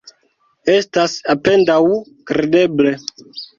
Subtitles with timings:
[0.75, 1.77] Estas apendaŭ
[2.33, 2.97] kredeble.